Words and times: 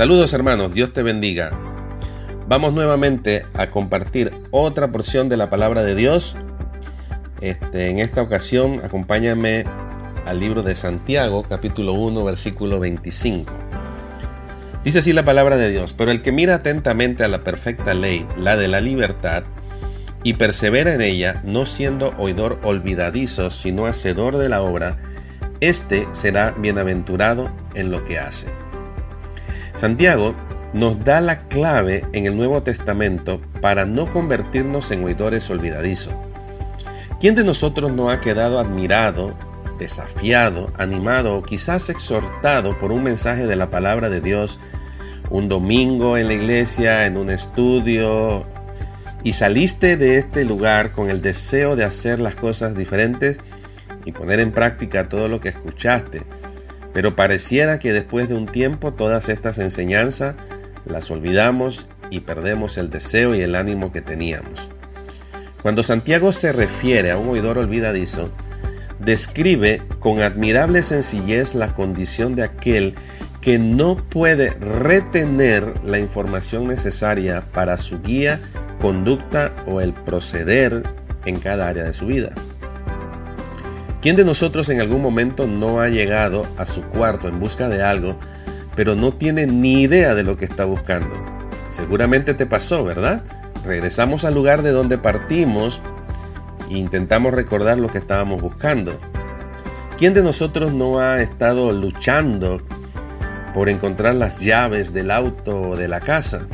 Saludos 0.00 0.32
hermanos, 0.32 0.72
Dios 0.72 0.94
te 0.94 1.02
bendiga. 1.02 1.50
Vamos 2.48 2.72
nuevamente 2.72 3.44
a 3.52 3.66
compartir 3.66 4.32
otra 4.50 4.90
porción 4.90 5.28
de 5.28 5.36
la 5.36 5.50
palabra 5.50 5.82
de 5.82 5.94
Dios. 5.94 6.36
Este, 7.42 7.90
en 7.90 7.98
esta 7.98 8.22
ocasión, 8.22 8.80
acompáñame 8.82 9.66
al 10.24 10.40
libro 10.40 10.62
de 10.62 10.74
Santiago, 10.74 11.42
capítulo 11.42 11.92
1, 11.92 12.24
versículo 12.24 12.80
25. 12.80 13.52
Dice 14.84 15.00
así 15.00 15.12
la 15.12 15.26
palabra 15.26 15.58
de 15.58 15.68
Dios, 15.68 15.92
pero 15.92 16.12
el 16.12 16.22
que 16.22 16.32
mira 16.32 16.54
atentamente 16.54 17.22
a 17.22 17.28
la 17.28 17.44
perfecta 17.44 17.92
ley, 17.92 18.26
la 18.38 18.56
de 18.56 18.68
la 18.68 18.80
libertad, 18.80 19.42
y 20.24 20.32
persevera 20.32 20.94
en 20.94 21.02
ella, 21.02 21.42
no 21.44 21.66
siendo 21.66 22.14
oidor 22.16 22.58
olvidadizo, 22.62 23.50
sino 23.50 23.84
hacedor 23.84 24.38
de 24.38 24.48
la 24.48 24.62
obra, 24.62 24.96
éste 25.60 26.08
será 26.12 26.52
bienaventurado 26.52 27.50
en 27.74 27.90
lo 27.90 28.06
que 28.06 28.18
hace. 28.18 28.48
Santiago 29.80 30.34
nos 30.74 31.02
da 31.06 31.22
la 31.22 31.48
clave 31.48 32.04
en 32.12 32.26
el 32.26 32.36
Nuevo 32.36 32.62
Testamento 32.62 33.40
para 33.62 33.86
no 33.86 34.10
convertirnos 34.10 34.90
en 34.90 35.02
oidores 35.04 35.48
olvidadizos. 35.48 36.12
¿Quién 37.18 37.34
de 37.34 37.44
nosotros 37.44 37.90
no 37.90 38.10
ha 38.10 38.20
quedado 38.20 38.58
admirado, 38.58 39.32
desafiado, 39.78 40.70
animado 40.76 41.34
o 41.34 41.42
quizás 41.42 41.88
exhortado 41.88 42.78
por 42.78 42.92
un 42.92 43.04
mensaje 43.04 43.46
de 43.46 43.56
la 43.56 43.70
palabra 43.70 44.10
de 44.10 44.20
Dios 44.20 44.58
un 45.30 45.48
domingo 45.48 46.18
en 46.18 46.26
la 46.26 46.34
iglesia, 46.34 47.06
en 47.06 47.16
un 47.16 47.30
estudio, 47.30 48.44
y 49.24 49.32
saliste 49.32 49.96
de 49.96 50.18
este 50.18 50.44
lugar 50.44 50.92
con 50.92 51.08
el 51.08 51.22
deseo 51.22 51.74
de 51.74 51.84
hacer 51.84 52.20
las 52.20 52.36
cosas 52.36 52.76
diferentes 52.76 53.40
y 54.04 54.12
poner 54.12 54.40
en 54.40 54.52
práctica 54.52 55.08
todo 55.08 55.28
lo 55.28 55.40
que 55.40 55.48
escuchaste? 55.48 56.20
Pero 56.92 57.14
pareciera 57.16 57.78
que 57.78 57.92
después 57.92 58.28
de 58.28 58.34
un 58.34 58.46
tiempo 58.46 58.92
todas 58.92 59.28
estas 59.28 59.58
enseñanzas 59.58 60.34
las 60.84 61.10
olvidamos 61.10 61.86
y 62.10 62.20
perdemos 62.20 62.78
el 62.78 62.90
deseo 62.90 63.34
y 63.34 63.42
el 63.42 63.54
ánimo 63.54 63.92
que 63.92 64.00
teníamos. 64.00 64.70
Cuando 65.62 65.82
Santiago 65.82 66.32
se 66.32 66.52
refiere 66.52 67.10
a 67.10 67.18
un 67.18 67.28
oidor 67.28 67.58
olvidadizo, 67.58 68.30
describe 68.98 69.82
con 69.98 70.20
admirable 70.20 70.82
sencillez 70.82 71.54
la 71.54 71.74
condición 71.74 72.34
de 72.34 72.44
aquel 72.44 72.94
que 73.40 73.58
no 73.58 73.96
puede 73.96 74.50
retener 74.50 75.72
la 75.84 75.98
información 75.98 76.66
necesaria 76.66 77.44
para 77.52 77.78
su 77.78 78.00
guía, 78.02 78.40
conducta 78.80 79.52
o 79.66 79.80
el 79.80 79.92
proceder 79.92 80.82
en 81.24 81.38
cada 81.38 81.68
área 81.68 81.84
de 81.84 81.92
su 81.92 82.06
vida. 82.06 82.30
¿Quién 84.00 84.16
de 84.16 84.24
nosotros 84.24 84.70
en 84.70 84.80
algún 84.80 85.02
momento 85.02 85.46
no 85.46 85.80
ha 85.80 85.88
llegado 85.88 86.46
a 86.56 86.64
su 86.64 86.82
cuarto 86.82 87.28
en 87.28 87.38
busca 87.38 87.68
de 87.68 87.82
algo, 87.82 88.16
pero 88.74 88.94
no 88.94 89.12
tiene 89.12 89.46
ni 89.46 89.82
idea 89.82 90.14
de 90.14 90.22
lo 90.22 90.38
que 90.38 90.46
está 90.46 90.64
buscando? 90.64 91.14
Seguramente 91.68 92.32
te 92.32 92.46
pasó, 92.46 92.82
¿verdad? 92.82 93.22
Regresamos 93.62 94.24
al 94.24 94.32
lugar 94.32 94.62
de 94.62 94.70
donde 94.70 94.96
partimos 94.96 95.82
e 96.70 96.78
intentamos 96.78 97.34
recordar 97.34 97.78
lo 97.78 97.88
que 97.88 97.98
estábamos 97.98 98.40
buscando. 98.40 98.98
¿Quién 99.98 100.14
de 100.14 100.22
nosotros 100.22 100.72
no 100.72 100.98
ha 100.98 101.20
estado 101.20 101.72
luchando 101.72 102.62
por 103.52 103.68
encontrar 103.68 104.14
las 104.14 104.40
llaves 104.40 104.94
del 104.94 105.10
auto 105.10 105.60
o 105.60 105.76
de 105.76 105.88
la 105.88 106.00
casa? 106.00 106.46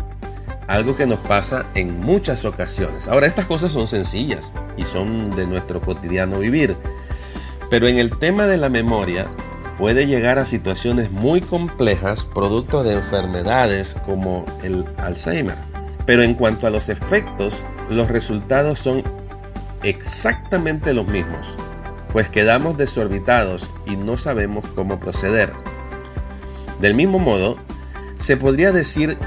Algo 0.66 0.96
que 0.96 1.06
nos 1.06 1.20
pasa 1.20 1.66
en 1.76 2.00
muchas 2.00 2.44
ocasiones. 2.44 3.06
Ahora, 3.06 3.28
estas 3.28 3.46
cosas 3.46 3.70
son 3.70 3.86
sencillas 3.86 4.52
y 4.76 4.84
son 4.84 5.30
de 5.30 5.46
nuestro 5.46 5.80
cotidiano 5.80 6.40
vivir. 6.40 6.76
Pero 7.70 7.88
en 7.88 7.98
el 7.98 8.18
tema 8.18 8.46
de 8.46 8.56
la 8.56 8.68
memoria 8.68 9.28
puede 9.78 10.06
llegar 10.06 10.38
a 10.38 10.46
situaciones 10.46 11.10
muy 11.10 11.40
complejas 11.40 12.24
producto 12.24 12.82
de 12.82 12.94
enfermedades 12.94 13.94
como 14.06 14.44
el 14.62 14.84
Alzheimer. 14.98 15.56
Pero 16.06 16.22
en 16.22 16.34
cuanto 16.34 16.66
a 16.66 16.70
los 16.70 16.88
efectos, 16.88 17.64
los 17.90 18.08
resultados 18.08 18.78
son 18.78 19.02
exactamente 19.82 20.94
los 20.94 21.06
mismos, 21.06 21.56
pues 22.12 22.28
quedamos 22.28 22.76
desorbitados 22.76 23.70
y 23.86 23.96
no 23.96 24.16
sabemos 24.16 24.64
cómo 24.74 24.98
proceder. 24.98 25.52
Del 26.80 26.94
mismo 26.94 27.18
modo, 27.18 27.58
se 28.16 28.36
podría 28.36 28.72
decir 28.72 29.18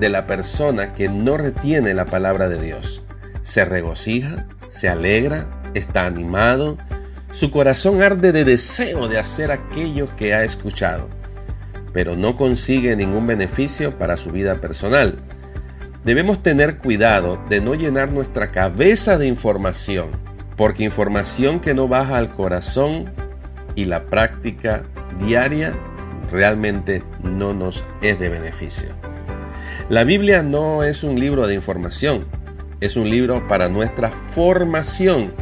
de 0.00 0.08
la 0.08 0.26
persona 0.26 0.94
que 0.94 1.08
no 1.08 1.36
retiene 1.36 1.94
la 1.94 2.06
palabra 2.06 2.48
de 2.48 2.60
Dios. 2.60 3.02
Se 3.42 3.64
regocija, 3.64 4.46
se 4.66 4.88
alegra, 4.88 5.48
está 5.74 6.06
animado, 6.06 6.78
su 7.30 7.50
corazón 7.50 8.02
arde 8.02 8.32
de 8.32 8.44
deseo 8.44 9.06
de 9.06 9.18
hacer 9.18 9.50
aquello 9.50 10.14
que 10.16 10.34
ha 10.34 10.44
escuchado, 10.44 11.08
pero 11.92 12.16
no 12.16 12.36
consigue 12.36 12.96
ningún 12.96 13.26
beneficio 13.26 13.98
para 13.98 14.16
su 14.16 14.30
vida 14.30 14.60
personal. 14.60 15.18
Debemos 16.04 16.42
tener 16.42 16.78
cuidado 16.78 17.38
de 17.48 17.60
no 17.60 17.74
llenar 17.74 18.10
nuestra 18.10 18.50
cabeza 18.50 19.18
de 19.18 19.26
información, 19.26 20.08
porque 20.56 20.84
información 20.84 21.60
que 21.60 21.74
no 21.74 21.86
baja 21.86 22.16
al 22.16 22.32
corazón 22.32 23.12
y 23.74 23.84
la 23.84 24.06
práctica 24.06 24.84
diaria 25.18 25.74
realmente 26.32 27.02
no 27.22 27.52
nos 27.52 27.84
es 28.00 28.18
de 28.18 28.28
beneficio. 28.28 28.88
La 29.88 30.04
Biblia 30.04 30.42
no 30.42 30.82
es 30.82 31.04
un 31.04 31.20
libro 31.20 31.46
de 31.46 31.54
información, 31.54 32.26
es 32.80 32.96
un 32.96 33.10
libro 33.10 33.46
para 33.48 33.68
nuestra 33.68 34.10
formación 34.10 35.32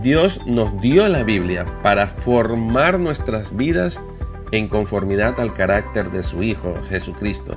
Dios 0.00 0.40
nos 0.46 0.80
dio 0.80 1.06
la 1.08 1.22
Biblia 1.22 1.66
para 1.82 2.06
formar 2.06 2.98
nuestras 2.98 3.54
vidas 3.54 4.00
en 4.50 4.66
conformidad 4.68 5.38
al 5.38 5.52
carácter 5.52 6.10
de 6.10 6.22
su 6.22 6.42
Hijo 6.42 6.74
Jesucristo. 6.88 7.56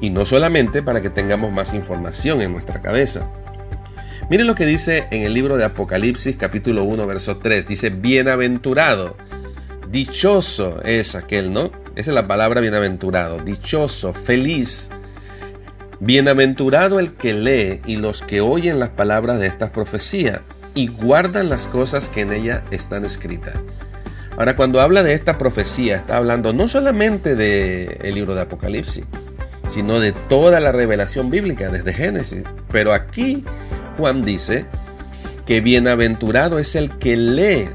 Y 0.00 0.10
no 0.10 0.26
solamente 0.26 0.82
para 0.82 1.00
que 1.00 1.10
tengamos 1.10 1.52
más 1.52 1.72
información 1.72 2.42
en 2.42 2.52
nuestra 2.52 2.82
cabeza. 2.82 3.30
Miren 4.28 4.46
lo 4.46 4.54
que 4.54 4.66
dice 4.66 5.08
en 5.10 5.22
el 5.22 5.32
libro 5.32 5.56
de 5.56 5.64
Apocalipsis 5.64 6.36
capítulo 6.36 6.84
1 6.84 7.06
verso 7.06 7.38
3. 7.38 7.66
Dice, 7.66 7.90
bienaventurado, 7.90 9.16
dichoso 9.90 10.82
es 10.84 11.14
aquel, 11.14 11.52
¿no? 11.52 11.72
Esa 11.96 12.10
es 12.10 12.14
la 12.14 12.28
palabra 12.28 12.60
bienaventurado, 12.60 13.38
dichoso, 13.38 14.12
feliz. 14.12 14.90
Bienaventurado 15.98 17.00
el 17.00 17.14
que 17.14 17.34
lee 17.34 17.80
y 17.86 17.96
los 17.96 18.22
que 18.22 18.40
oyen 18.40 18.78
las 18.78 18.90
palabras 18.90 19.38
de 19.38 19.46
estas 19.46 19.70
profecías 19.70 20.40
y 20.74 20.88
guardan 20.88 21.48
las 21.48 21.66
cosas 21.66 22.08
que 22.08 22.22
en 22.22 22.32
ella 22.32 22.64
están 22.70 23.04
escritas. 23.04 23.54
Ahora, 24.36 24.56
cuando 24.56 24.80
habla 24.80 25.02
de 25.02 25.12
esta 25.12 25.36
profecía, 25.38 25.96
está 25.96 26.16
hablando 26.16 26.52
no 26.52 26.68
solamente 26.68 27.36
del 27.36 27.98
el 28.00 28.14
libro 28.14 28.34
de 28.34 28.42
Apocalipsis, 28.42 29.04
sino 29.68 30.00
de 30.00 30.12
toda 30.12 30.60
la 30.60 30.72
revelación 30.72 31.30
bíblica 31.30 31.68
desde 31.68 31.92
Génesis. 31.92 32.44
Pero 32.70 32.92
aquí 32.92 33.44
Juan 33.96 34.22
dice 34.24 34.66
que 35.46 35.60
bienaventurado 35.60 36.58
es 36.58 36.74
el 36.74 36.96
que 36.98 37.16
lee. 37.16 37.68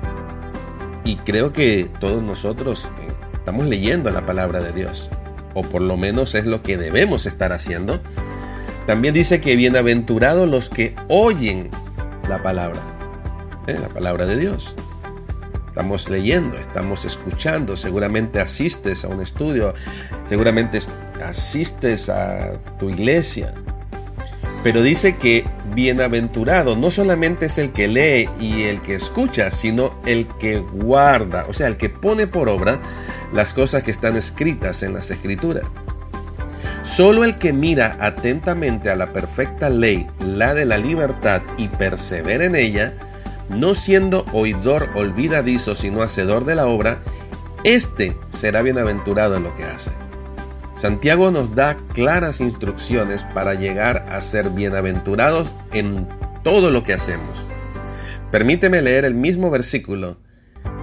Y 1.03 1.17
creo 1.17 1.53
que 1.53 1.89
todos 2.00 2.23
nosotros 2.23 2.91
eh, 3.00 3.12
estamos 3.33 3.67
leyendo 3.67 4.09
la 4.09 4.25
palabra 4.25 4.59
de 4.59 4.72
Dios, 4.72 5.09
o 5.53 5.62
por 5.62 5.81
lo 5.81 5.97
menos 5.97 6.33
es 6.33 6.45
lo 6.45 6.63
que 6.63 6.77
debemos 6.77 7.27
estar 7.27 7.53
haciendo. 7.53 8.01
También 8.88 9.13
dice 9.13 9.39
que 9.39 9.56
bienaventurados 9.56 10.50
los 10.50 10.69
que 10.69 10.95
oyen 11.07 11.69
la 12.30 12.41
palabra, 12.41 12.80
¿eh? 13.68 13.78
la 13.80 13.90
palabra 13.90 14.25
de 14.25 14.38
Dios. 14.38 14.75
Estamos 15.68 16.09
leyendo, 16.09 16.58
estamos 16.58 17.03
escuchando, 17.03 17.75
seguramente 17.75 18.40
asistes 18.40 19.03
a 19.03 19.09
un 19.09 19.22
estudio, 19.22 19.74
seguramente 20.25 20.80
asistes 21.24 22.09
a 22.09 22.59
tu 22.80 22.90
iglesia. 22.90 23.53
Pero 24.63 24.81
dice 24.81 25.18
que 25.18 25.46
bienaventurado 25.75 26.75
no 26.75 26.90
solamente 26.90 27.47
es 27.47 27.58
el 27.58 27.74
que 27.74 27.88
lee 27.88 28.30
y 28.40 28.63
el 28.63 28.81
que 28.81 28.96
escucha, 28.96 29.52
sino 29.52 30.00
el 30.06 30.28
que 30.40 30.59
guarda, 30.59 31.45
o 31.48 31.54
sea, 31.54 31.68
el 31.68 31.78
que 31.78 31.89
pone 31.89 32.25
por 32.25 32.48
obra 32.50 32.80
las 33.33 33.54
cosas 33.54 33.83
que 33.83 33.92
están 33.92 34.16
escritas 34.16 34.81
en 34.81 34.94
las 34.94 35.12
escrituras. 35.12 35.63
Solo 36.85 37.23
el 37.23 37.35
que 37.35 37.51
mira 37.51 37.97
atentamente 37.99 38.91
a 38.91 38.95
la 38.95 39.11
perfecta 39.11 39.71
ley, 39.71 40.07
la 40.19 40.53
de 40.53 40.65
la 40.65 40.77
libertad, 40.77 41.41
y 41.57 41.67
persevera 41.67 42.45
en 42.45 42.55
ella, 42.55 42.93
no 43.49 43.73
siendo 43.73 44.23
oidor 44.33 44.89
olvidadizo, 44.93 45.75
sino 45.75 46.03
hacedor 46.03 46.45
de 46.45 46.55
la 46.55 46.67
obra, 46.67 47.01
éste 47.63 48.15
será 48.29 48.61
bienaventurado 48.61 49.35
en 49.35 49.43
lo 49.43 49.55
que 49.55 49.63
hace. 49.63 49.91
Santiago 50.75 51.31
nos 51.31 51.55
da 51.55 51.75
claras 51.93 52.39
instrucciones 52.39 53.23
para 53.23 53.55
llegar 53.55 54.05
a 54.09 54.21
ser 54.21 54.51
bienaventurados 54.51 55.51
en 55.73 56.07
todo 56.43 56.69
lo 56.69 56.83
que 56.83 56.93
hacemos. 56.93 57.47
Permíteme 58.29 58.83
leer 58.83 59.05
el 59.05 59.15
mismo 59.15 59.49
versículo, 59.49 60.17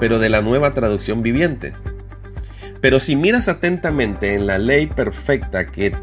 pero 0.01 0.19
de 0.19 0.31
la 0.31 0.43
nueva 0.43 0.75
traducción 0.75 1.23
viviente. 1.23 1.75
Pero 2.83 2.99
si 2.99 3.15
miras 3.15 3.49
atentamente 3.49 4.35
en 4.35 4.49
la 4.49 4.59
ley 4.59 4.89
perfecta 4.89 5.69
que 5.69 5.97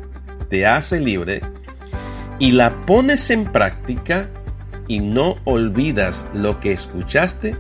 te 0.50 0.66
hace 0.66 1.02
libre 1.02 1.42
y 2.40 2.54
la 2.54 2.86
pones 2.86 3.30
en 3.32 3.52
práctica 3.52 4.30
y 4.88 5.02
no 5.02 5.36
olvidas 5.44 6.26
lo 6.34 6.62
que 6.62 6.72
escuchaste, 6.72 7.58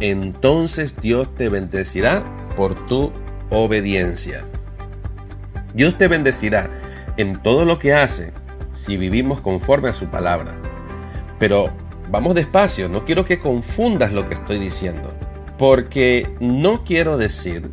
entonces 0.00 0.96
Dios 1.00 1.32
te 1.36 1.50
bendecirá 1.50 2.24
por 2.56 2.86
tu 2.86 3.12
obediencia. 3.50 4.42
Dios 5.74 5.98
te 5.98 6.08
bendecirá 6.08 6.70
en 7.18 7.42
todo 7.42 7.66
lo 7.66 7.78
que 7.78 7.92
hace 7.92 8.32
si 8.70 8.96
vivimos 8.96 9.42
conforme 9.42 9.90
a 9.90 9.92
su 9.92 10.06
palabra. 10.06 10.56
Pero 11.38 11.70
vamos 12.10 12.34
despacio, 12.34 12.88
no 12.88 13.04
quiero 13.04 13.26
que 13.26 13.38
confundas 13.38 14.12
lo 14.12 14.26
que 14.26 14.34
estoy 14.34 14.58
diciendo, 14.58 15.14
porque 15.58 16.34
no 16.40 16.84
quiero 16.84 17.18
decir 17.18 17.70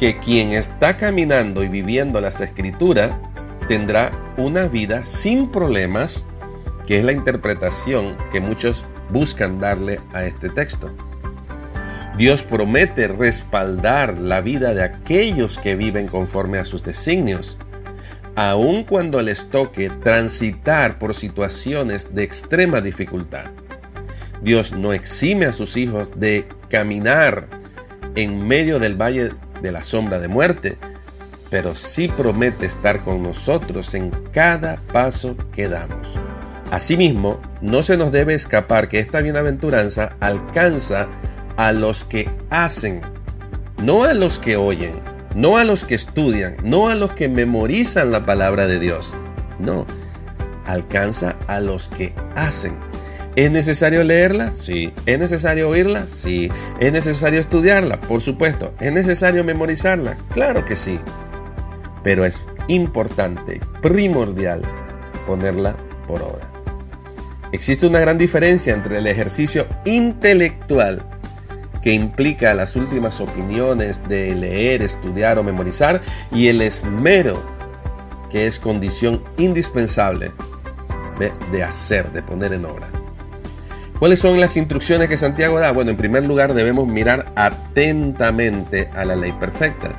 que 0.00 0.18
quien 0.18 0.52
está 0.52 0.96
caminando 0.96 1.62
y 1.62 1.68
viviendo 1.68 2.22
las 2.22 2.40
escrituras 2.40 3.12
tendrá 3.68 4.10
una 4.38 4.64
vida 4.64 5.04
sin 5.04 5.50
problemas, 5.50 6.24
que 6.86 6.96
es 6.96 7.04
la 7.04 7.12
interpretación 7.12 8.16
que 8.32 8.40
muchos 8.40 8.86
buscan 9.10 9.60
darle 9.60 10.00
a 10.14 10.24
este 10.24 10.48
texto. 10.48 10.90
Dios 12.16 12.44
promete 12.44 13.08
respaldar 13.08 14.16
la 14.16 14.40
vida 14.40 14.72
de 14.72 14.84
aquellos 14.84 15.58
que 15.58 15.76
viven 15.76 16.08
conforme 16.08 16.56
a 16.56 16.64
sus 16.64 16.82
designios, 16.82 17.58
aun 18.36 18.84
cuando 18.84 19.20
les 19.20 19.50
toque 19.50 19.90
transitar 19.90 20.98
por 20.98 21.14
situaciones 21.14 22.14
de 22.14 22.22
extrema 22.22 22.80
dificultad. 22.80 23.50
Dios 24.40 24.72
no 24.72 24.94
exime 24.94 25.44
a 25.44 25.52
sus 25.52 25.76
hijos 25.76 26.08
de 26.16 26.48
caminar 26.70 27.48
en 28.14 28.48
medio 28.48 28.78
del 28.78 28.96
valle 28.96 29.32
de 29.62 29.72
la 29.72 29.84
sombra 29.84 30.18
de 30.18 30.28
muerte, 30.28 30.78
pero 31.50 31.74
sí 31.74 32.08
promete 32.08 32.66
estar 32.66 33.02
con 33.02 33.22
nosotros 33.22 33.94
en 33.94 34.10
cada 34.32 34.76
paso 34.92 35.36
que 35.52 35.68
damos. 35.68 36.14
Asimismo, 36.70 37.40
no 37.60 37.82
se 37.82 37.96
nos 37.96 38.12
debe 38.12 38.34
escapar 38.34 38.88
que 38.88 39.00
esta 39.00 39.20
bienaventuranza 39.20 40.16
alcanza 40.20 41.08
a 41.56 41.72
los 41.72 42.04
que 42.04 42.30
hacen, 42.48 43.00
no 43.82 44.04
a 44.04 44.14
los 44.14 44.38
que 44.38 44.56
oyen, 44.56 44.94
no 45.34 45.58
a 45.58 45.64
los 45.64 45.84
que 45.84 45.94
estudian, 45.94 46.56
no 46.62 46.88
a 46.88 46.94
los 46.94 47.12
que 47.12 47.28
memorizan 47.28 48.12
la 48.12 48.24
palabra 48.24 48.66
de 48.66 48.78
Dios. 48.78 49.12
No, 49.58 49.86
alcanza 50.66 51.36
a 51.48 51.60
los 51.60 51.88
que 51.88 52.14
hacen. 52.36 52.89
¿Es 53.36 53.50
necesario 53.50 54.02
leerla? 54.02 54.50
Sí. 54.50 54.92
¿Es 55.06 55.18
necesario 55.18 55.68
oírla? 55.68 56.06
Sí. 56.06 56.50
¿Es 56.80 56.92
necesario 56.92 57.40
estudiarla? 57.40 58.00
Por 58.00 58.22
supuesto. 58.22 58.74
¿Es 58.80 58.92
necesario 58.92 59.44
memorizarla? 59.44 60.18
Claro 60.30 60.64
que 60.64 60.76
sí. 60.76 60.98
Pero 62.02 62.24
es 62.24 62.46
importante, 62.68 63.60
primordial, 63.82 64.62
ponerla 65.26 65.76
por 66.06 66.22
obra. 66.22 66.50
Existe 67.52 67.86
una 67.86 68.00
gran 68.00 68.18
diferencia 68.18 68.74
entre 68.74 68.98
el 68.98 69.06
ejercicio 69.06 69.66
intelectual 69.84 71.04
que 71.82 71.92
implica 71.92 72.54
las 72.54 72.76
últimas 72.76 73.20
opiniones 73.20 74.06
de 74.08 74.34
leer, 74.34 74.82
estudiar 74.82 75.38
o 75.38 75.42
memorizar 75.42 76.00
y 76.32 76.48
el 76.48 76.62
esmero 76.62 77.42
que 78.28 78.46
es 78.46 78.58
condición 78.58 79.22
indispensable 79.38 80.32
de, 81.18 81.32
de 81.50 81.64
hacer, 81.64 82.12
de 82.12 82.22
poner 82.22 82.52
en 82.52 82.64
obra. 82.66 82.99
¿Cuáles 84.00 84.20
son 84.20 84.40
las 84.40 84.56
instrucciones 84.56 85.10
que 85.10 85.18
Santiago 85.18 85.60
da? 85.60 85.72
Bueno, 85.72 85.90
en 85.90 85.98
primer 85.98 86.24
lugar 86.24 86.54
debemos 86.54 86.88
mirar 86.88 87.30
atentamente 87.36 88.88
a 88.94 89.04
la 89.04 89.14
ley 89.14 89.32
perfecta. 89.32 89.90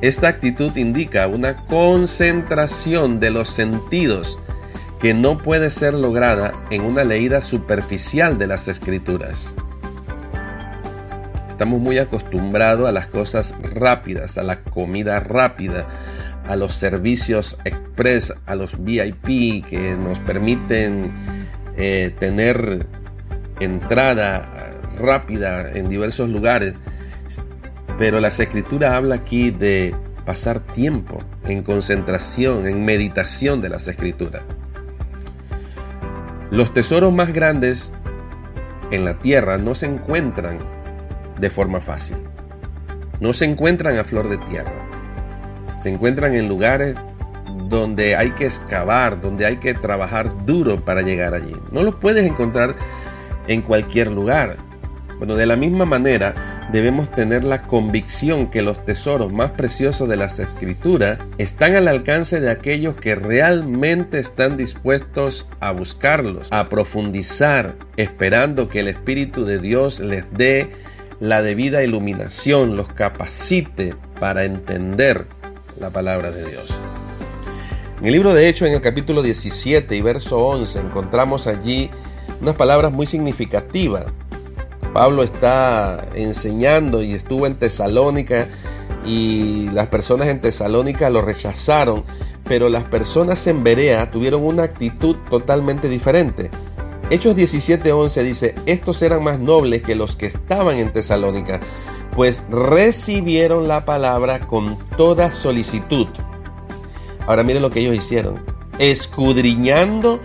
Esta 0.00 0.28
actitud 0.28 0.76
indica 0.76 1.26
una 1.26 1.66
concentración 1.66 3.18
de 3.18 3.30
los 3.30 3.48
sentidos 3.48 4.38
que 5.00 5.12
no 5.12 5.38
puede 5.38 5.70
ser 5.70 5.92
lograda 5.92 6.52
en 6.70 6.82
una 6.82 7.02
leída 7.02 7.40
superficial 7.40 8.38
de 8.38 8.46
las 8.46 8.68
escrituras. 8.68 9.56
Estamos 11.48 11.80
muy 11.80 11.98
acostumbrados 11.98 12.88
a 12.88 12.92
las 12.92 13.08
cosas 13.08 13.56
rápidas, 13.74 14.38
a 14.38 14.44
la 14.44 14.60
comida 14.62 15.18
rápida, 15.18 15.88
a 16.46 16.54
los 16.54 16.74
servicios 16.74 17.58
express, 17.64 18.32
a 18.46 18.54
los 18.54 18.84
VIP 18.84 19.66
que 19.66 19.96
nos 19.98 20.20
permiten 20.20 21.10
eh, 21.76 22.14
tener 22.20 22.99
entrada 23.60 24.72
rápida 24.98 25.70
en 25.72 25.88
diversos 25.88 26.28
lugares. 26.28 26.74
Pero 27.98 28.20
la 28.20 28.28
escritura 28.28 28.96
habla 28.96 29.16
aquí 29.16 29.50
de 29.50 29.94
pasar 30.24 30.60
tiempo 30.60 31.22
en 31.44 31.62
concentración, 31.62 32.66
en 32.66 32.84
meditación 32.84 33.60
de 33.60 33.68
las 33.68 33.88
escrituras. 33.88 34.42
Los 36.50 36.72
tesoros 36.72 37.12
más 37.12 37.32
grandes 37.32 37.92
en 38.90 39.04
la 39.04 39.18
tierra 39.18 39.58
no 39.58 39.74
se 39.74 39.86
encuentran 39.86 40.58
de 41.38 41.50
forma 41.50 41.80
fácil. 41.80 42.16
No 43.20 43.32
se 43.32 43.44
encuentran 43.44 43.96
a 43.98 44.04
flor 44.04 44.28
de 44.28 44.38
tierra. 44.38 44.72
Se 45.78 45.90
encuentran 45.90 46.34
en 46.34 46.48
lugares 46.48 46.96
donde 47.68 48.16
hay 48.16 48.32
que 48.32 48.46
excavar, 48.46 49.20
donde 49.20 49.46
hay 49.46 49.58
que 49.58 49.74
trabajar 49.74 50.44
duro 50.44 50.84
para 50.84 51.02
llegar 51.02 51.34
allí. 51.34 51.54
No 51.70 51.82
los 51.82 51.94
puedes 51.96 52.26
encontrar 52.26 52.74
en 53.50 53.62
cualquier 53.62 54.12
lugar. 54.12 54.58
Bueno, 55.18 55.34
de 55.34 55.44
la 55.44 55.56
misma 55.56 55.84
manera 55.84 56.68
debemos 56.72 57.10
tener 57.10 57.44
la 57.44 57.62
convicción 57.66 58.48
que 58.48 58.62
los 58.62 58.86
tesoros 58.86 59.32
más 59.32 59.50
preciosos 59.50 60.08
de 60.08 60.16
las 60.16 60.38
escrituras 60.38 61.18
están 61.36 61.74
al 61.74 61.88
alcance 61.88 62.40
de 62.40 62.50
aquellos 62.50 62.96
que 62.96 63.16
realmente 63.16 64.20
están 64.20 64.56
dispuestos 64.56 65.48
a 65.58 65.72
buscarlos, 65.72 66.48
a 66.52 66.68
profundizar, 66.68 67.76
esperando 67.96 68.68
que 68.68 68.80
el 68.80 68.88
Espíritu 68.88 69.44
de 69.44 69.58
Dios 69.58 69.98
les 69.98 70.24
dé 70.32 70.70
la 71.18 71.42
debida 71.42 71.82
iluminación, 71.82 72.76
los 72.76 72.88
capacite 72.88 73.94
para 74.20 74.44
entender 74.44 75.26
la 75.78 75.90
palabra 75.90 76.30
de 76.30 76.48
Dios. 76.48 76.78
En 77.98 78.06
el 78.06 78.12
libro 78.12 78.32
de 78.32 78.48
Hechos, 78.48 78.68
en 78.68 78.74
el 78.74 78.80
capítulo 78.80 79.22
17 79.22 79.94
y 79.96 80.00
verso 80.00 80.38
11, 80.38 80.78
encontramos 80.78 81.46
allí 81.46 81.90
unas 82.40 82.56
palabras 82.56 82.92
muy 82.92 83.06
significativas. 83.06 84.06
Pablo 84.92 85.22
está 85.22 86.08
enseñando 86.14 87.02
y 87.02 87.12
estuvo 87.12 87.46
en 87.46 87.58
Tesalónica 87.58 88.48
y 89.06 89.70
las 89.70 89.86
personas 89.86 90.28
en 90.28 90.40
Tesalónica 90.40 91.10
lo 91.10 91.22
rechazaron, 91.22 92.04
pero 92.44 92.68
las 92.68 92.84
personas 92.84 93.46
en 93.46 93.62
Berea 93.62 94.10
tuvieron 94.10 94.42
una 94.42 94.64
actitud 94.64 95.16
totalmente 95.30 95.88
diferente. 95.88 96.50
Hechos 97.10 97.34
17:11 97.36 98.22
dice, 98.22 98.54
estos 98.66 99.02
eran 99.02 99.22
más 99.22 99.38
nobles 99.38 99.82
que 99.82 99.94
los 99.94 100.16
que 100.16 100.26
estaban 100.26 100.76
en 100.76 100.92
Tesalónica, 100.92 101.60
pues 102.14 102.42
recibieron 102.50 103.68
la 103.68 103.84
palabra 103.84 104.46
con 104.46 104.78
toda 104.96 105.32
solicitud. 105.32 106.08
Ahora 107.26 107.44
miren 107.44 107.62
lo 107.62 107.70
que 107.70 107.80
ellos 107.80 107.94
hicieron, 107.94 108.44
escudriñando 108.78 110.20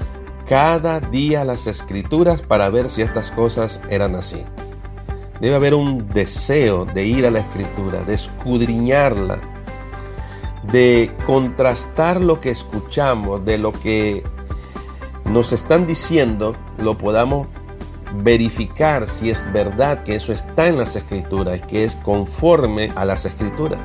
cada 0.48 1.00
día 1.00 1.44
las 1.44 1.68
escrituras 1.68 2.42
para 2.42 2.70
ver 2.70 2.90
si 2.90 3.02
estas 3.02 3.32
cosas 3.32 3.82
eran 3.90 4.16
así. 4.16 4.44
Debe 5.40 5.56
haber 5.56 5.74
un 5.74 6.08
deseo 6.10 6.86
de 6.86 7.06
ir 7.06 7.26
a 7.26 7.32
la 7.32 7.40
escritura, 7.40 8.04
de 8.04 8.14
escudriñarla, 8.14 9.40
de 10.72 11.12
contrastar 11.26 12.22
lo 12.22 12.40
que 12.40 12.52
escuchamos, 12.52 13.44
de 13.44 13.58
lo 13.58 13.74
que 13.74 14.24
nos 15.26 15.52
están 15.54 15.88
diciendo, 15.88 16.56
lo 16.78 16.98
podamos 16.98 17.48
verificar 18.14 19.08
si 19.08 19.30
es 19.30 19.44
verdad 19.52 20.04
que 20.04 20.16
eso 20.16 20.32
está 20.32 20.68
en 20.68 20.78
las 20.78 20.96
escrituras, 20.96 21.62
que 21.64 21.84
es 21.84 21.96
conforme 21.98 22.92
a 22.96 23.06
las 23.06 23.26
escrituras. 23.26 23.80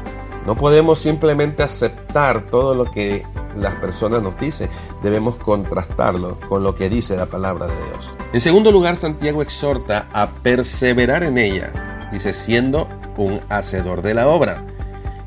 No 0.46 0.56
podemos 0.56 0.98
simplemente 0.98 1.62
aceptar 1.62 2.46
todo 2.50 2.74
lo 2.74 2.90
que 2.90 3.24
las 3.56 3.74
personas 3.76 4.22
nos 4.22 4.38
dicen, 4.38 4.68
debemos 5.02 5.36
contrastarlo 5.36 6.38
con 6.48 6.62
lo 6.62 6.74
que 6.74 6.88
dice 6.88 7.16
la 7.16 7.26
palabra 7.26 7.66
de 7.66 7.74
Dios. 7.86 8.16
En 8.32 8.40
segundo 8.40 8.72
lugar, 8.72 8.96
Santiago 8.96 9.42
exhorta 9.42 10.08
a 10.12 10.28
perseverar 10.28 11.24
en 11.24 11.38
ella, 11.38 12.08
dice, 12.12 12.32
siendo 12.32 12.88
un 13.16 13.40
hacedor 13.48 14.02
de 14.02 14.14
la 14.14 14.28
obra. 14.28 14.64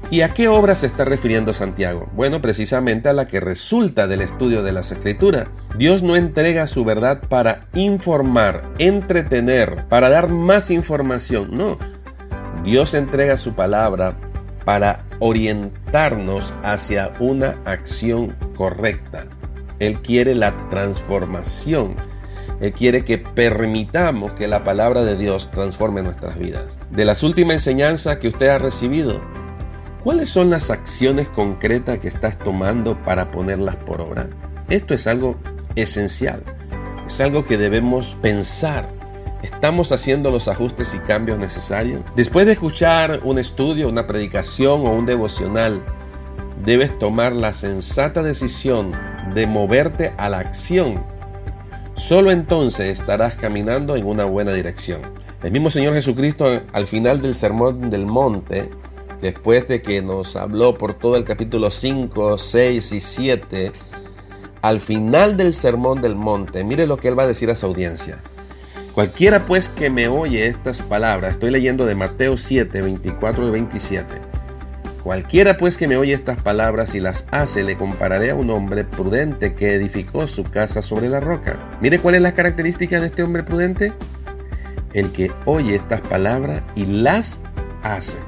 ¿Y 0.10 0.22
a 0.22 0.34
qué 0.34 0.48
obra 0.48 0.76
se 0.76 0.86
está 0.86 1.06
refiriendo 1.06 1.54
Santiago? 1.54 2.08
Bueno, 2.14 2.42
precisamente 2.42 3.10
a 3.10 3.14
la 3.14 3.28
que 3.28 3.40
resulta 3.40 4.06
del 4.06 4.22
estudio 4.22 4.62
de 4.62 4.72
las 4.72 4.92
escrituras. 4.92 5.48
Dios 5.76 6.04
no 6.04 6.16
entrega 6.16 6.68
su 6.68 6.84
verdad 6.84 7.24
para 7.30 7.68
informar, 7.74 8.70
entretener, 8.78 9.88
para 9.90 10.10
dar 10.10 10.28
más 10.28 10.70
información. 10.70 11.58
No, 11.58 11.80
Dios 12.64 12.94
entrega 12.94 13.38
su 13.38 13.56
palabra 13.56 14.16
para 14.66 15.06
orientarnos 15.20 16.54
hacia 16.64 17.14
una 17.20 17.60
acción 17.66 18.36
correcta. 18.56 19.26
Él 19.80 20.02
quiere 20.02 20.36
la 20.36 20.70
transformación. 20.70 21.96
Él 22.62 22.72
quiere 22.72 23.04
que 23.04 23.18
permitamos 23.18 24.34
que 24.34 24.48
la 24.48 24.64
palabra 24.64 25.04
de 25.04 25.18
Dios 25.18 25.52
transforme 25.52 26.04
nuestras 26.04 26.38
vidas. 26.38 26.78
De 26.92 27.06
las 27.06 27.24
últimas 27.24 27.56
enseñanzas 27.56 28.18
que 28.18 28.30
usted 28.30 28.48
ha 28.50 28.60
recibido, 28.60 29.22
¿cuáles 30.04 30.30
son 30.30 30.50
las 30.50 30.70
acciones 30.70 31.28
concretas 31.28 32.00
que 32.00 32.08
estás 32.08 32.40
tomando 32.40 33.02
para 33.04 33.32
ponerlas 33.32 33.76
por 33.76 34.02
obra? 34.02 34.30
Esto 34.70 34.94
es 34.94 35.08
algo 35.08 35.38
esencial. 35.76 36.44
Es 37.06 37.20
algo 37.20 37.44
que 37.44 37.58
debemos 37.58 38.18
pensar 38.22 39.03
¿Estamos 39.44 39.92
haciendo 39.92 40.32
los 40.32 40.48
ajustes 40.48 40.96
y 40.96 41.00
cambios 41.00 41.38
necesarios? 41.38 42.02
Después 42.16 42.46
de 42.46 42.54
escuchar 42.54 43.20
un 43.26 43.38
estudio, 43.38 43.90
una 43.90 44.08
predicación 44.08 44.88
o 44.88 44.92
un 44.92 45.06
devocional, 45.06 45.84
debes 46.66 46.98
tomar 46.98 47.34
la 47.34 47.54
sensata 47.54 48.24
decisión 48.24 48.94
de 49.34 49.46
moverte 49.46 50.14
a 50.18 50.30
la 50.30 50.40
acción. 50.40 51.04
Solo 51.94 52.32
entonces 52.32 52.88
estarás 52.88 53.36
caminando 53.36 53.98
en 53.98 54.06
una 54.06 54.24
buena 54.24 54.54
dirección. 54.54 55.02
El 55.44 55.52
mismo 55.52 55.70
Señor 55.70 55.94
Jesucristo 55.94 56.62
al 56.72 56.88
final 56.88 57.20
del 57.20 57.36
Sermón 57.36 57.90
del 57.90 58.06
Monte, 58.06 58.72
después 59.20 59.68
de 59.68 59.82
que 59.82 60.02
nos 60.02 60.38
habló 60.38 60.78
por 60.78 60.94
todo 60.94 61.18
el 61.18 61.26
capítulo 61.26 61.70
5, 61.70 62.38
6 62.38 62.94
y 62.94 63.00
7, 63.02 63.72
al 64.62 64.80
final 64.80 65.36
del 65.36 65.54
Sermón 65.54 66.02
del 66.02 66.16
Monte, 66.16 66.64
mire 66.64 66.88
lo 66.88 66.96
que 66.96 67.10
él 67.10 67.20
va 67.20 67.24
a 67.24 67.28
decir 67.28 67.52
a 67.52 67.56
su 67.56 67.66
audiencia. 67.66 68.24
Cualquiera 68.94 69.48
pues 69.48 69.70
que 69.70 69.90
me 69.90 70.08
oye 70.08 70.46
estas 70.46 70.82
palabras, 70.82 71.32
estoy 71.32 71.50
leyendo 71.50 71.88
de 71.88 71.96
Mateo 71.96 72.38
7, 72.38 72.84
24 72.84 73.48
y 73.48 73.50
27. 73.50 74.22
Cualquiera 75.04 75.58
pues 75.58 75.78
que 75.78 75.88
me 75.88 75.98
oye 75.98 76.14
estas 76.14 76.40
palabras 76.40 76.94
y 76.94 77.00
las 77.00 77.26
hace, 77.32 77.64
le 77.64 77.76
compararé 77.76 78.30
a 78.30 78.36
un 78.36 78.52
hombre 78.52 78.84
prudente 78.84 79.56
que 79.56 79.74
edificó 79.74 80.28
su 80.28 80.44
casa 80.44 80.84
sobre 80.84 81.10
la 81.10 81.20
roca. 81.20 81.60
Mire 81.82 81.98
cuál 81.98 82.14
es 82.14 82.22
la 82.22 82.36
característica 82.36 83.00
de 83.00 83.08
este 83.08 83.24
hombre 83.24 83.42
prudente. 83.42 83.94
El 84.94 85.12
que 85.12 85.32
oye 85.46 85.74
estas 85.74 86.02
palabras 86.02 86.62
y 86.76 86.86
las 86.86 87.42
hace. 87.82 88.20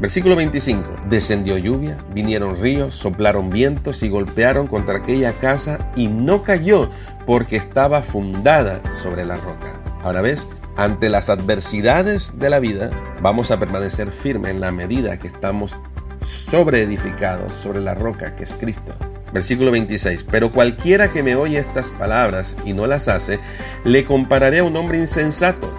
Versículo 0.00 0.36
25. 0.36 0.86
Descendió 1.08 1.56
lluvia, 1.56 1.96
vinieron 2.12 2.60
ríos, 2.60 2.94
soplaron 2.94 3.48
vientos 3.48 4.02
y 4.02 4.10
golpearon 4.10 4.66
contra 4.66 4.98
aquella 4.98 5.32
casa 5.32 5.92
y 5.96 6.08
no 6.08 6.42
cayó 6.42 6.90
porque 7.24 7.56
estaba 7.56 8.02
fundada 8.02 8.82
sobre 9.02 9.24
la 9.24 9.38
roca. 9.38 9.83
Ahora 10.04 10.20
ves, 10.20 10.46
ante 10.76 11.08
las 11.08 11.30
adversidades 11.30 12.38
de 12.38 12.50
la 12.50 12.60
vida, 12.60 12.90
vamos 13.22 13.50
a 13.50 13.58
permanecer 13.58 14.12
firmes 14.12 14.50
en 14.50 14.60
la 14.60 14.70
medida 14.70 15.18
que 15.18 15.28
estamos 15.28 15.74
sobreedificados 16.20 17.54
sobre 17.54 17.80
la 17.80 17.94
roca 17.94 18.36
que 18.36 18.44
es 18.44 18.52
Cristo. 18.52 18.94
Versículo 19.32 19.70
26. 19.70 20.24
Pero 20.30 20.52
cualquiera 20.52 21.10
que 21.10 21.22
me 21.22 21.36
oye 21.36 21.58
estas 21.58 21.88
palabras 21.88 22.54
y 22.66 22.74
no 22.74 22.86
las 22.86 23.08
hace, 23.08 23.40
le 23.84 24.04
compararé 24.04 24.58
a 24.58 24.64
un 24.64 24.76
hombre 24.76 24.98
insensato 24.98 25.72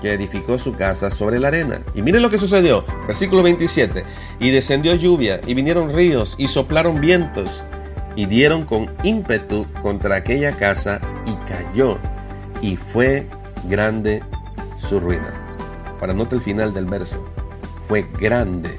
que 0.00 0.12
edificó 0.12 0.56
su 0.60 0.76
casa 0.76 1.10
sobre 1.10 1.40
la 1.40 1.48
arena. 1.48 1.80
Y 1.96 2.02
miren 2.02 2.22
lo 2.22 2.30
que 2.30 2.38
sucedió. 2.38 2.84
Versículo 3.08 3.42
27. 3.42 4.04
Y 4.38 4.50
descendió 4.52 4.94
lluvia, 4.94 5.40
y 5.46 5.54
vinieron 5.54 5.92
ríos, 5.92 6.36
y 6.38 6.46
soplaron 6.46 7.00
vientos, 7.00 7.64
y 8.14 8.26
dieron 8.26 8.66
con 8.66 8.94
ímpetu 9.02 9.66
contra 9.82 10.14
aquella 10.14 10.52
casa, 10.56 11.00
y 11.26 11.34
cayó, 11.50 11.98
y 12.62 12.76
fue 12.76 13.28
grande 13.68 14.22
su 14.76 15.00
ruina. 15.00 15.32
Para 16.00 16.12
nota 16.12 16.34
el 16.34 16.42
final 16.42 16.72
del 16.72 16.86
verso. 16.86 17.24
Fue 17.88 18.06
grande 18.18 18.78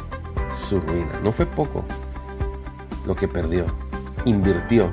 su 0.49 0.79
ruina. 0.79 1.19
No 1.23 1.31
fue 1.31 1.45
poco 1.45 1.85
lo 3.05 3.15
que 3.15 3.27
perdió. 3.27 3.65
Invirtió, 4.25 4.91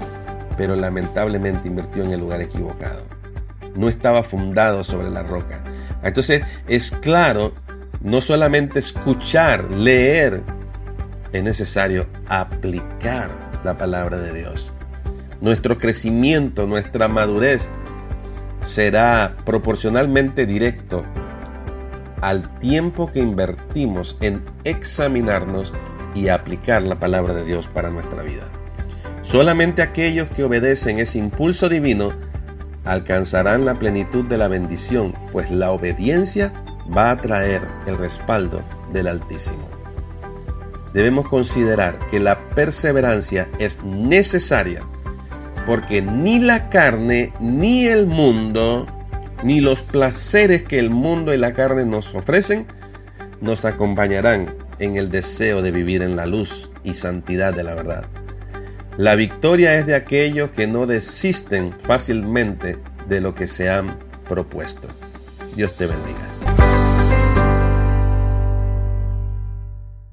pero 0.57 0.77
lamentablemente 0.77 1.69
invirtió 1.69 2.05
en 2.05 2.13
el 2.13 2.21
lugar 2.21 2.41
equivocado. 2.41 3.03
No 3.75 3.89
estaba 3.89 4.23
fundado 4.23 4.85
sobre 4.85 5.11
la 5.11 5.23
roca. 5.23 5.63
Entonces 6.03 6.43
es 6.69 6.91
claro, 6.91 7.53
no 8.01 8.21
solamente 8.21 8.79
escuchar, 8.79 9.71
leer, 9.71 10.43
es 11.33 11.43
necesario 11.43 12.07
aplicar 12.29 13.31
la 13.65 13.79
palabra 13.79 14.19
de 14.19 14.33
Dios. 14.33 14.73
Nuestro 15.41 15.79
crecimiento, 15.79 16.67
nuestra 16.67 17.09
madurez 17.09 17.71
será 18.63 19.37
proporcionalmente 19.45 20.47
directo 20.47 21.05
al 22.21 22.59
tiempo 22.61 23.11
que 23.11 23.21
invertimos 23.21 24.17
en 24.21 24.45
examinarnos 24.65 25.75
y 26.15 26.29
aplicar 26.29 26.83
la 26.83 26.99
palabra 26.99 27.35
de 27.35 27.45
Dios 27.45 27.67
para 27.67 27.91
nuestra 27.91 28.23
vida. 28.23 28.49
Solamente 29.23 29.83
aquellos 29.83 30.29
que 30.31 30.45
obedecen 30.45 30.99
ese 30.99 31.19
impulso 31.19 31.69
divino 31.69 32.13
alcanzarán 32.85 33.65
la 33.65 33.79
plenitud 33.79 34.25
de 34.25 34.39
la 34.39 34.49
bendición, 34.49 35.15
pues 35.31 35.51
la 35.51 35.71
obediencia 35.71 36.53
va 36.97 37.11
a 37.11 37.17
traer 37.17 37.67
el 37.87 37.99
respaldo 37.99 38.63
del 38.93 39.09
Altísimo. 39.09 39.69
Debemos 40.93 41.27
considerar 41.27 41.99
que 42.11 42.21
la 42.21 42.51
perseverancia 42.51 43.49
es 43.59 43.83
necesaria 43.83 44.83
porque 45.67 46.03
ni 46.03 46.41
la 46.41 46.69
carne 46.69 47.33
ni 47.41 47.87
el 47.87 48.07
mundo, 48.07 48.87
ni 49.43 49.61
los 49.61 49.83
placeres 49.83 50.63
que 50.63 50.79
el 50.79 50.91
mundo 50.91 51.33
y 51.35 51.39
la 51.39 51.55
carne 51.55 51.85
nos 51.85 52.15
ofrecen, 52.15 52.67
nos 53.41 53.65
acompañarán 53.65 54.55
en 54.79 54.97
el 54.97 55.11
deseo 55.11 55.63
de 55.63 55.71
vivir 55.71 56.03
en 56.03 56.17
la 56.17 56.27
luz 56.27 56.71
y 56.85 56.95
santidad 56.95 57.55
de 57.55 57.65
la 57.65 57.75
verdad. 57.75 58.07
La 58.97 59.15
victoria 59.15 59.79
es 59.79 59.87
de 59.87 59.95
aquellos 59.95 60.51
que 60.51 60.67
no 60.67 60.87
desisten 60.87 61.73
fácilmente 61.73 62.79
de 63.09 63.21
lo 63.21 63.35
que 63.35 63.47
se 63.49 63.71
han 63.71 63.99
propuesto. 64.29 64.89
Dios 65.57 65.77
te 65.77 65.87
bendiga. 65.87 66.42